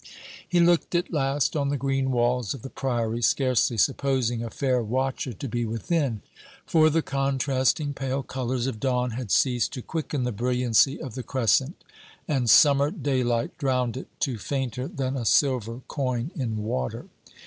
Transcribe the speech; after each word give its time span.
He 0.49 0.59
looked 0.59 0.95
at 0.95 1.13
last 1.13 1.55
on 1.55 1.69
the 1.69 1.77
green 1.77 2.09
walls 2.09 2.55
of 2.55 2.63
the 2.63 2.71
Priory, 2.71 3.21
scarcely 3.21 3.77
supposing 3.77 4.43
a 4.43 4.49
fair 4.49 4.81
watcher 4.81 5.31
to 5.31 5.47
be 5.47 5.63
within; 5.63 6.23
for 6.65 6.89
the 6.89 7.03
contrasting 7.03 7.93
pale 7.93 8.23
colours 8.23 8.65
of 8.65 8.79
dawn 8.79 9.11
had 9.11 9.29
ceased 9.29 9.73
to 9.73 9.83
quicken 9.83 10.23
the 10.23 10.31
brilliancy 10.31 10.99
of 10.99 11.13
the 11.13 11.21
crescent, 11.21 11.83
and 12.27 12.49
summer 12.49 12.89
daylight 12.89 13.55
drowned 13.59 13.95
it 13.95 14.07
to 14.21 14.39
fainter 14.39 14.87
than 14.87 15.15
a 15.15 15.23
silver 15.23 15.81
coin 15.87 16.31
in 16.33 16.57
water. 16.63 17.05